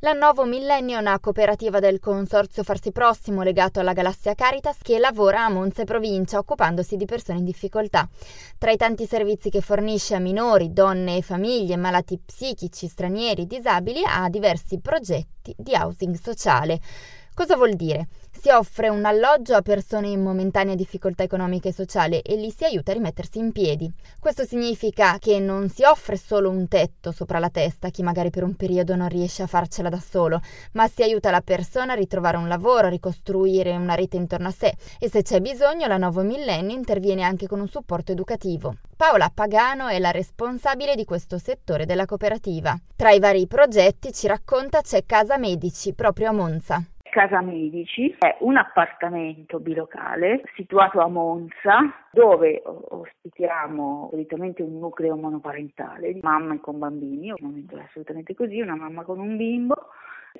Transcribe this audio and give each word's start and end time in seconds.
La 0.00 0.12
Novo 0.12 0.44
Millennio 0.44 0.98
è 0.98 1.00
una 1.00 1.18
cooperativa 1.18 1.80
del 1.80 2.00
consorzio 2.00 2.62
Farsi 2.62 2.92
Prossimo 2.92 3.40
legato 3.40 3.80
alla 3.80 3.94
Galassia 3.94 4.34
Caritas 4.34 4.76
che 4.82 4.98
lavora 4.98 5.46
a 5.46 5.48
Monza 5.48 5.80
e 5.80 5.84
provincia 5.86 6.36
occupandosi 6.36 6.96
di 6.96 7.06
persone 7.06 7.38
in 7.38 7.46
difficoltà. 7.46 8.06
Tra 8.58 8.70
i 8.70 8.76
tanti 8.76 9.06
servizi 9.06 9.48
che 9.48 9.62
fornisce 9.62 10.14
a 10.14 10.18
minori, 10.18 10.74
donne 10.74 11.16
e 11.16 11.22
famiglie, 11.22 11.78
malati 11.78 12.20
psichici, 12.22 12.88
stranieri, 12.88 13.46
disabili, 13.46 14.02
ha 14.04 14.28
diversi 14.28 14.80
progetti 14.80 15.54
di 15.56 15.72
housing 15.72 16.14
sociale. 16.14 16.78
Cosa 17.36 17.54
vuol 17.54 17.74
dire? 17.74 18.08
Si 18.30 18.48
offre 18.48 18.88
un 18.88 19.04
alloggio 19.04 19.56
a 19.56 19.60
persone 19.60 20.08
in 20.08 20.22
momentanea 20.22 20.74
difficoltà 20.74 21.22
economica 21.22 21.68
e 21.68 21.72
sociale 21.74 22.22
e 22.22 22.34
li 22.34 22.50
si 22.50 22.64
aiuta 22.64 22.92
a 22.92 22.94
rimettersi 22.94 23.36
in 23.36 23.52
piedi. 23.52 23.92
Questo 24.18 24.46
significa 24.46 25.18
che 25.18 25.38
non 25.38 25.68
si 25.68 25.82
offre 25.84 26.16
solo 26.16 26.48
un 26.48 26.66
tetto 26.66 27.12
sopra 27.12 27.38
la 27.38 27.50
testa 27.50 27.88
a 27.88 27.90
chi 27.90 28.02
magari 28.02 28.30
per 28.30 28.42
un 28.42 28.54
periodo 28.54 28.96
non 28.96 29.10
riesce 29.10 29.42
a 29.42 29.46
farcela 29.46 29.90
da 29.90 30.00
solo, 30.00 30.40
ma 30.72 30.88
si 30.88 31.02
aiuta 31.02 31.30
la 31.30 31.42
persona 31.42 31.92
a 31.92 31.96
ritrovare 31.96 32.38
un 32.38 32.48
lavoro, 32.48 32.86
a 32.86 32.90
ricostruire 32.90 33.76
una 33.76 33.94
rete 33.94 34.16
intorno 34.16 34.48
a 34.48 34.52
sé 34.52 34.74
e 34.98 35.10
se 35.10 35.20
c'è 35.20 35.40
bisogno 35.40 35.86
la 35.86 35.98
Nuovo 35.98 36.22
Millennio 36.22 36.74
interviene 36.74 37.22
anche 37.22 37.46
con 37.46 37.60
un 37.60 37.68
supporto 37.68 38.12
educativo. 38.12 38.76
Paola 38.96 39.30
Pagano 39.32 39.88
è 39.88 39.98
la 39.98 40.10
responsabile 40.10 40.94
di 40.94 41.04
questo 41.04 41.36
settore 41.36 41.84
della 41.84 42.06
cooperativa. 42.06 42.74
Tra 42.96 43.10
i 43.10 43.18
vari 43.18 43.46
progetti 43.46 44.10
ci 44.14 44.26
racconta 44.26 44.80
c'è 44.80 45.04
Casa 45.04 45.36
Medici 45.36 45.92
proprio 45.92 46.30
a 46.30 46.32
Monza. 46.32 46.82
Casa 47.16 47.40
Medici 47.40 48.14
è 48.18 48.36
un 48.40 48.58
appartamento 48.58 49.58
bilocale 49.58 50.42
situato 50.54 51.00
a 51.00 51.08
Monza 51.08 51.90
dove 52.12 52.62
ospitiamo 52.62 54.08
solitamente 54.10 54.62
un 54.62 54.78
nucleo 54.78 55.16
monoparentale 55.16 56.12
di 56.12 56.20
mamma 56.22 56.58
con 56.60 56.78
bambini, 56.78 57.30
ovviamente 57.30 57.74
è 57.74 57.80
assolutamente 57.80 58.34
così, 58.34 58.60
una 58.60 58.76
mamma 58.76 59.02
con 59.02 59.18
un 59.18 59.38
bimbo 59.38 59.88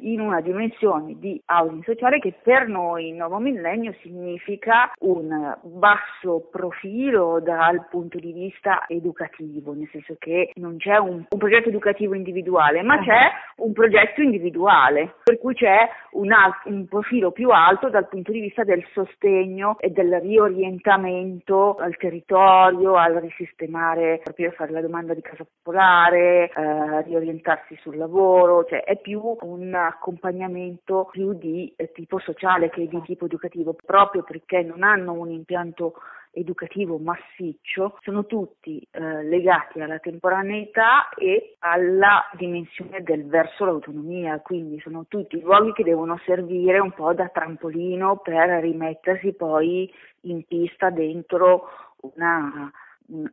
in 0.00 0.20
una 0.20 0.40
dimensione 0.40 1.18
di 1.18 1.40
housing 1.46 1.84
sociale 1.84 2.18
che 2.18 2.34
per 2.42 2.68
noi 2.68 3.08
in 3.08 3.16
nuovo 3.16 3.38
millennio 3.38 3.94
significa 4.02 4.92
un 5.00 5.56
basso 5.62 6.48
profilo 6.50 7.40
dal 7.40 7.86
punto 7.88 8.18
di 8.18 8.32
vista 8.32 8.84
educativo, 8.88 9.72
nel 9.72 9.88
senso 9.90 10.16
che 10.18 10.50
non 10.54 10.76
c'è 10.76 10.96
un, 10.96 11.24
un 11.28 11.38
progetto 11.38 11.68
educativo 11.68 12.14
individuale, 12.14 12.82
ma 12.82 12.98
c'è 12.98 13.30
un 13.56 13.72
progetto 13.72 14.20
individuale, 14.20 15.14
per 15.22 15.38
cui 15.38 15.54
c'è 15.54 15.88
un, 16.12 16.32
alt- 16.32 16.66
un 16.66 16.86
profilo 16.86 17.30
più 17.30 17.50
alto 17.50 17.88
dal 17.88 18.08
punto 18.08 18.32
di 18.32 18.40
vista 18.40 18.64
del 18.64 18.84
sostegno 18.92 19.76
e 19.78 19.90
del 19.90 20.20
riorientamento 20.20 21.76
al 21.76 21.96
territorio, 21.96 22.96
al 22.96 23.14
risistemare, 23.14 24.20
proprio 24.22 24.50
fare 24.52 24.72
la 24.72 24.80
domanda 24.80 25.14
di 25.14 25.22
casa 25.22 25.44
popolare, 25.44 26.50
eh, 26.50 27.02
riorientarsi 27.02 27.76
sul 27.80 27.96
lavoro, 27.96 28.64
cioè 28.64 28.82
è 28.82 28.96
più 28.98 29.36
un 29.40 29.85
accompagnamento 29.86 31.08
più 31.10 31.32
di 31.34 31.72
eh, 31.76 31.92
tipo 31.92 32.18
sociale 32.18 32.70
che 32.70 32.86
di 32.86 33.02
tipo 33.02 33.26
educativo, 33.26 33.74
proprio 33.74 34.22
perché 34.22 34.62
non 34.62 34.82
hanno 34.82 35.12
un 35.12 35.30
impianto 35.30 35.94
educativo 36.36 36.98
massiccio, 36.98 37.98
sono 38.02 38.26
tutti 38.26 38.86
eh, 38.90 39.22
legati 39.24 39.80
alla 39.80 39.98
temporaneità 39.98 41.08
e 41.16 41.56
alla 41.60 42.28
dimensione 42.34 43.02
del 43.02 43.26
verso 43.26 43.64
l'autonomia, 43.64 44.40
quindi 44.40 44.78
sono 44.80 45.06
tutti 45.08 45.40
luoghi 45.40 45.72
che 45.72 45.82
devono 45.82 46.20
servire 46.26 46.78
un 46.78 46.92
po' 46.92 47.14
da 47.14 47.28
trampolino 47.28 48.18
per 48.18 48.60
rimettersi 48.60 49.32
poi 49.32 49.90
in 50.22 50.44
pista 50.44 50.90
dentro 50.90 51.68
una 52.14 52.70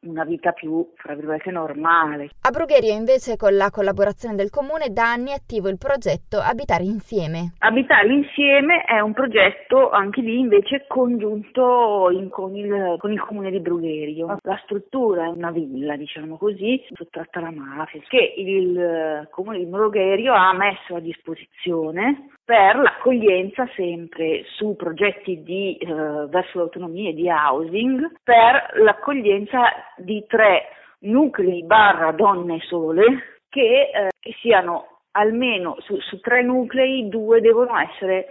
una 0.02 0.24
vita 0.24 0.52
più, 0.52 0.88
fra 0.96 1.16
virgolette, 1.16 1.52
normale. 1.52 2.30
A 2.42 2.50
Brugherio 2.52 2.94
invece 2.94 3.36
con 3.38 3.56
la 3.56 3.70
collaborazione 3.70 4.36
del 4.36 4.50
comune 4.50 4.90
da 4.90 5.12
anni 5.12 5.32
è 5.32 5.36
attivo 5.36 5.70
il 5.70 5.78
progetto 5.78 6.38
Abitare 6.38 6.84
Insieme. 6.84 7.54
Abitare 7.60 8.14
Insieme 8.14 8.84
è 8.84 9.00
un 9.00 9.14
progetto 9.14 9.90
anche 9.90 10.22
lì 10.22 10.40
invece 10.40 10.86
congiunto 10.88 12.10
in, 12.12 12.30
con, 12.30 12.56
il, 12.56 12.96
con, 13.00 13.12
il, 13.12 13.22
comune 13.22 13.52
di 13.52 13.60
Brugherio. 13.60 14.38
La 14.42 14.60
struttura 14.64 15.26
è 15.26 15.30
una 15.30 15.52
villa, 15.52 15.96
diciamo 15.96 16.38
così, 16.38 16.84
sottratta 16.94 17.40
alla 17.40 17.52
mafia, 17.52 18.02
che 18.08 18.34
il 18.38 19.28
comune 19.32 19.58
di 19.58 19.66
Brugherio 19.66 20.34
ha 20.34 20.54
messo 20.54 20.96
a 20.96 21.00
disposizione 21.00 22.30
per 22.46 22.76
l'accoglienza 22.76 23.68
sempre 23.76 24.44
su 24.56 24.76
progetti 24.76 25.44
di, 25.44 25.78
eh, 25.78 25.86
verso 26.28 26.58
l'autonomia 26.58 27.10
e 27.10 27.14
di 27.14 27.30
housing, 27.30 28.20
per 28.24 28.72
l'accoglienza 28.82 29.62
di 29.98 30.26
tre 30.28 30.68
nuclei 31.00 31.64
barra 31.64 32.12
donne 32.12 32.60
sole 32.62 33.40
che, 33.50 33.90
eh, 33.94 34.10
che 34.20 34.36
siano 34.42 35.00
almeno 35.12 35.78
su, 35.80 36.00
su, 36.00 36.20
tre 36.20 36.44
nuclei 36.44 37.08
due 37.08 37.40
devono 37.40 37.78
essere 37.78 38.28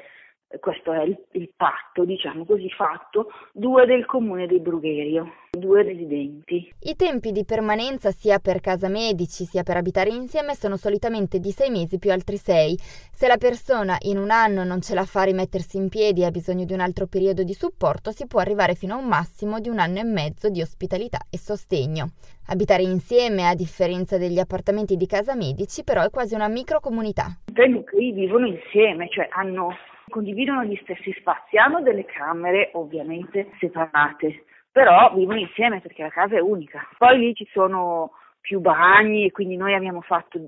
questo 0.61 0.93
è 0.93 1.03
il, 1.03 1.17
il, 1.33 1.51
patto, 1.57 2.05
diciamo 2.05 2.45
così, 2.45 2.69
fatto, 2.71 3.29
due 3.53 3.87
del 3.87 4.07
comune 4.07 4.47
di 4.47 4.61
Brugherio, 4.61 5.33
due 5.51 5.83
residenti. 5.83 6.73
I 6.81 6.97
tempi 6.97 7.33
di 7.33 7.45
permanenza 7.45 8.11
sia 8.11 8.39
per 8.39 8.61
casa 8.61 8.89
medici 8.89 9.45
sia 9.45 9.63
per 9.63 9.77
abitare 9.77 10.11
insieme 10.11 10.55
sono 10.55 10.77
solitamente 10.77 11.39
di 11.39 11.51
sei 11.51 11.71
mesi 11.71 11.99
più 11.99 12.11
altri 12.13 12.37
sei. 12.37 12.77
Se 13.13 13.27
la 13.27 13.37
persona 13.37 13.97
in 14.03 14.19
un 14.19 14.31
anno 14.31 14.65
non 14.65 14.81
ce 14.81 14.95
la 14.95 15.05
fa 15.05 15.23
rimettersi 15.23 15.77
in 15.77 15.89
piedi 15.89 16.23
e 16.23 16.27
ha 16.27 16.31
bisogno 16.31 16.65
di 16.65 16.73
un 16.73 16.81
altro 16.81 17.07
periodo 17.07 17.43
di 17.43 17.55
supporto, 17.55 18.11
si 18.11 18.27
può 18.27 18.41
arrivare 18.41 18.75
fino 18.75 18.95
a 18.95 18.99
un 18.99 19.07
massimo 19.07 19.61
di 19.61 19.69
un 19.69 19.79
anno 19.79 20.01
e 20.01 20.05
mezzo 20.05 20.49
di 20.49 20.61
ospitalità 20.61 21.19
e 21.31 21.39
sostegno. 21.39 22.11
Abitare 22.49 22.83
insieme, 22.83 23.47
a 23.47 23.55
differenza 23.55 24.19
degli 24.19 24.39
appartamenti 24.39 24.97
di 24.97 25.07
casa 25.07 25.37
medici, 25.37 25.85
però 25.85 26.03
è 26.03 26.11
quasi 26.11 26.35
una 26.35 26.49
microcomunità. 26.49 27.39
I 27.47 27.53
tre 27.53 27.69
nuclei 27.69 28.11
vivono 28.13 28.47
insieme, 28.47 29.09
cioè 29.09 29.29
hanno 29.31 29.71
condividono 30.13 30.65
gli 30.65 30.79
stessi 30.83 31.11
spazi, 31.19 31.57
hanno 31.57 31.81
delle 31.81 32.05
camere 32.05 32.69
ovviamente 32.75 33.51
separate, 33.59 34.45
però 34.71 35.15
vivono 35.15 35.39
insieme 35.39 35.81
perché 35.81 36.03
la 36.03 36.11
casa 36.11 36.37
è 36.37 36.41
unica. 36.41 36.87
Poi 36.99 37.19
lì 37.19 37.35
ci 37.35 37.49
sono 37.51 38.13
più 38.41 38.61
bagni 38.61 39.25
e 39.25 39.31
quindi 39.31 39.57
noi 39.57 39.73
abbiamo 39.73 40.03
fatto 40.03 40.39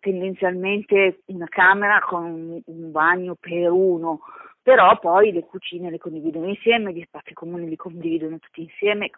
tendenzialmente 0.00 1.20
una 1.26 1.46
camera 1.48 2.00
con 2.00 2.60
un 2.64 2.90
bagno 2.90 3.36
per 3.40 3.70
uno, 3.70 4.20
però 4.62 4.98
poi 4.98 5.32
le 5.32 5.44
cucine 5.44 5.90
le 5.90 5.98
condividono 5.98 6.46
insieme, 6.48 6.92
gli 6.92 7.02
spazi 7.06 7.32
comuni 7.32 7.66
li 7.68 7.76
condividono 7.76 8.38
tutti 8.38 8.60
insieme, 8.60 9.10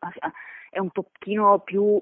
è 0.70 0.78
un 0.78 0.90
pochino 0.90 1.58
più 1.58 2.00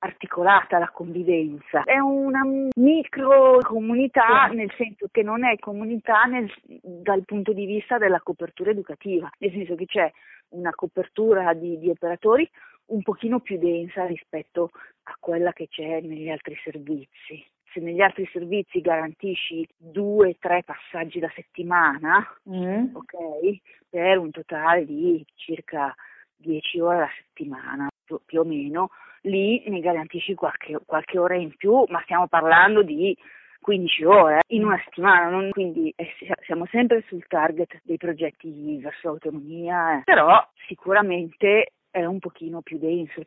articolata 0.00 0.78
la 0.78 0.90
convivenza, 0.90 1.82
è 1.84 1.98
una 1.98 2.42
micro 2.76 3.58
comunità 3.62 4.46
nel 4.46 4.72
senso 4.76 5.08
che 5.10 5.22
non 5.22 5.44
è 5.44 5.58
comunità 5.58 6.24
nel, 6.24 6.52
dal 6.62 7.24
punto 7.24 7.52
di 7.52 7.66
vista 7.66 7.98
della 7.98 8.20
copertura 8.20 8.70
educativa, 8.70 9.28
nel 9.38 9.50
senso 9.50 9.74
che 9.74 9.86
c'è 9.86 10.10
una 10.50 10.70
copertura 10.74 11.52
di, 11.54 11.78
di 11.78 11.90
operatori 11.90 12.48
un 12.86 13.02
pochino 13.02 13.40
più 13.40 13.58
densa 13.58 14.06
rispetto 14.06 14.70
a 15.04 15.16
quella 15.18 15.52
che 15.52 15.68
c'è 15.68 16.00
negli 16.00 16.28
altri 16.28 16.56
servizi. 16.62 17.44
Se 17.70 17.80
negli 17.80 18.00
altri 18.00 18.26
servizi 18.32 18.80
garantisci 18.80 19.66
due, 19.76 20.36
tre 20.38 20.62
passaggi 20.64 21.18
la 21.20 21.30
settimana, 21.34 22.26
mm. 22.48 22.94
ok, 22.94 23.60
per 23.90 24.16
un 24.18 24.30
totale 24.30 24.86
di 24.86 25.22
circa 25.34 25.94
10 26.36 26.80
ore 26.80 26.96
alla 26.96 27.10
settimana, 27.18 27.88
più, 28.04 28.18
più 28.24 28.40
o 28.40 28.44
meno, 28.44 28.88
lì 29.22 29.62
ne 29.66 29.80
garantisci 29.80 30.34
qualche, 30.34 30.78
qualche 30.84 31.18
ora 31.18 31.34
in 31.34 31.54
più, 31.56 31.84
ma 31.88 32.00
stiamo 32.02 32.26
parlando 32.26 32.82
di 32.82 33.16
15 33.60 34.04
ore 34.04 34.40
in 34.48 34.64
una 34.64 34.80
settimana, 34.84 35.28
non, 35.28 35.50
quindi 35.50 35.92
eh, 35.96 36.14
siamo 36.44 36.66
sempre 36.66 37.04
sul 37.08 37.26
target 37.26 37.80
dei 37.82 37.96
progetti 37.96 38.78
verso 38.80 39.08
l'autonomia, 39.08 39.98
eh. 39.98 40.02
però 40.04 40.46
sicuramente 40.66 41.72
è 41.90 42.04
un 42.04 42.18
pochino 42.18 42.60
più 42.62 42.78
denso. 42.78 43.22